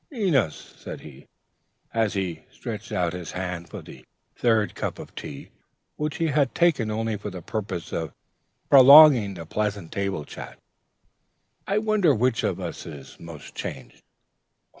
[0.11, 1.27] "Enos," said he,
[1.93, 4.03] as he stretched out his hand for the
[4.35, 5.51] third cup of tea
[5.95, 8.11] (which he had taken only for the purpose of
[8.67, 10.57] prolonging the pleasant table chat),
[11.67, 14.01] "I wonder which of us is most changed."